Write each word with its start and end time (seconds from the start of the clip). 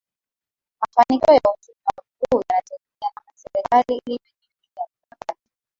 Mafanikio 0.81 1.33
ya 1.33 1.41
uchumi 1.53 1.77
wa 1.85 2.03
buluu 2.19 2.43
yanategema 2.49 3.01
namna 3.15 3.31
serikali 3.35 4.01
ilivyojiwekea 4.05 4.85
mikakati 5.01 5.39